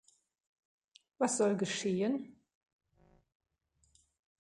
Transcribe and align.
Was 1.19 1.37
soll 1.37 1.55
geschehen? 1.57 2.35